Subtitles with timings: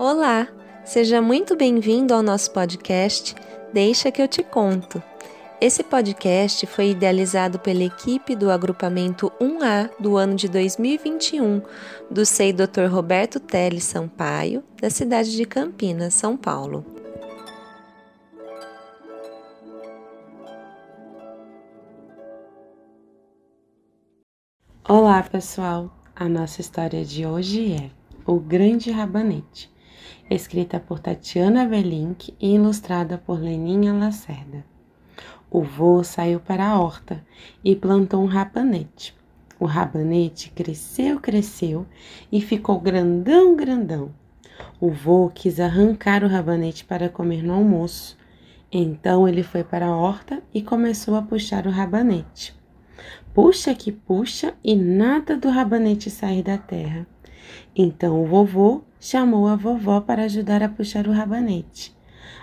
[0.00, 0.46] Olá,
[0.84, 3.34] seja muito bem-vindo ao nosso podcast
[3.72, 5.02] Deixa que eu te conto.
[5.60, 11.60] Esse podcast foi idealizado pela equipe do agrupamento 1A do ano de 2021
[12.08, 12.86] do SEI Dr.
[12.88, 16.86] Roberto Teles Sampaio, da cidade de Campinas, São Paulo.
[24.88, 25.90] Olá, pessoal!
[26.14, 27.90] A nossa história de hoje é
[28.24, 29.76] O Grande Rabanete
[30.34, 34.64] escrita por Tatiana Velink e ilustrada por Leninha Lacerda.
[35.50, 37.24] O vô saiu para a horta
[37.64, 39.16] e plantou um rabanete.
[39.58, 41.86] O rabanete cresceu, cresceu
[42.30, 44.10] e ficou grandão, grandão.
[44.78, 48.18] O vô quis arrancar o rabanete para comer no almoço.
[48.70, 52.57] Então ele foi para a horta e começou a puxar o rabanete.
[53.40, 57.06] Puxa que puxa e nada do rabanete sair da terra.
[57.72, 61.96] Então o vovô chamou a vovó para ajudar a puxar o rabanete.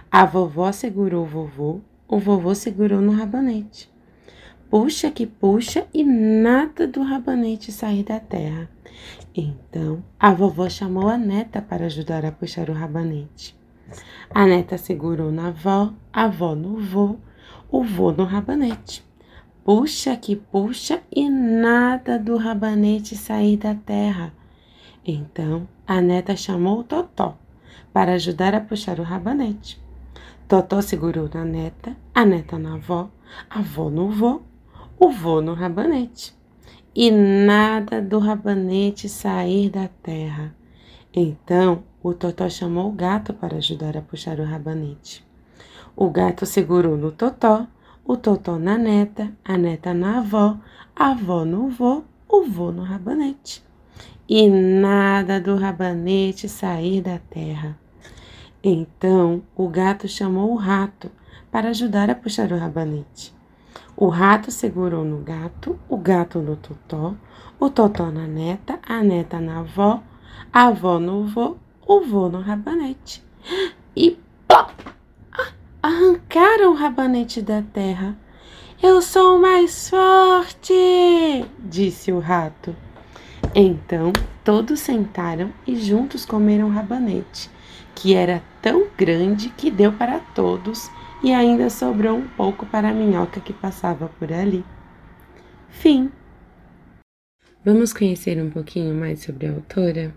[0.09, 3.91] A vovó segurou o vovô, o vovô segurou no rabanete.
[4.69, 8.69] Puxa que puxa e nada do rabanete sair da terra.
[9.35, 13.53] Então a vovó chamou a neta para ajudar a puxar o rabanete.
[14.29, 17.17] A neta segurou na avó, a avó no vô,
[17.69, 19.04] o vô no rabanete.
[19.65, 24.31] Puxa que puxa e nada do rabanete sair da terra.
[25.03, 27.35] Então a neta chamou o Totó
[27.91, 29.81] para ajudar a puxar o rabanete.
[30.47, 33.09] Totó segurou na neta, a neta na avó,
[33.49, 34.43] a avó no vô,
[34.99, 36.35] o vô no rabanete.
[36.93, 40.55] E nada do rabanete sair da terra.
[41.11, 45.25] Então o Totó chamou o gato para ajudar a puxar o rabanete.
[45.95, 47.65] O gato segurou no Totó,
[48.05, 50.57] o Totó na neta, a neta na avó,
[50.95, 53.65] a avó no vô, o vô no rabanete
[54.27, 57.77] e nada do rabanete sair da terra.
[58.63, 61.11] Então o gato chamou o rato
[61.51, 63.33] para ajudar a puxar o rabanete.
[63.95, 67.15] O rato segurou no gato, o gato no totó,
[67.59, 70.03] o totó na neta, a neta na avó,
[70.51, 71.55] a avó no vô,
[71.87, 73.23] o vô no rabanete.
[73.95, 74.17] E
[76.75, 78.15] rabanete da terra.
[78.83, 82.75] Eu sou mais forte, disse o rato.
[83.55, 84.13] Então
[84.43, 87.49] todos sentaram e juntos comeram rabanete,
[87.95, 90.91] que era tão grande que deu para todos
[91.23, 94.63] e ainda sobrou um pouco para a minhoca que passava por ali.
[95.69, 96.11] Fim.
[97.63, 100.13] Vamos conhecer um pouquinho mais sobre a autora?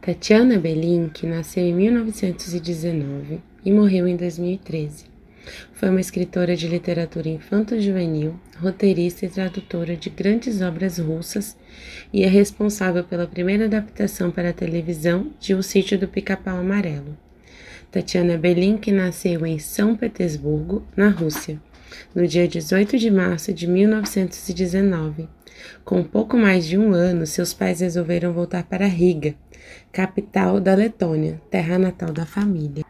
[0.00, 5.11] Tatiana Belink nasceu em 1919 e morreu em 2013.
[5.72, 11.56] Foi uma escritora de literatura infanto-juvenil, roteirista e tradutora de grandes obras russas
[12.12, 17.16] e é responsável pela primeira adaptação para a televisão de O Sítio do Pica-Pau Amarelo.
[17.90, 21.60] Tatiana Belink nasceu em São Petersburgo, na Rússia,
[22.14, 25.28] no dia 18 de março de 1919.
[25.84, 29.34] Com pouco mais de um ano, seus pais resolveram voltar para Riga,
[29.92, 32.84] capital da Letônia, terra natal da família.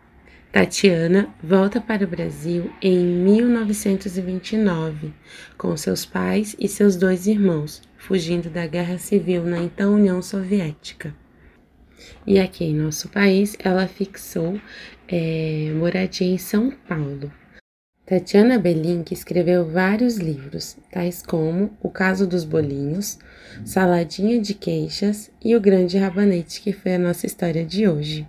[0.52, 5.14] Tatiana volta para o Brasil em 1929
[5.56, 11.14] com seus pais e seus dois irmãos, fugindo da guerra civil na então União Soviética.
[12.26, 14.60] E aqui em nosso país ela fixou
[15.08, 17.32] é, moradia em São Paulo.
[18.04, 23.18] Tatiana Belink escreveu vários livros, tais como O Caso dos Bolinhos,
[23.64, 28.28] Saladinha de Queixas e O Grande Rabanete, que foi a nossa história de hoje.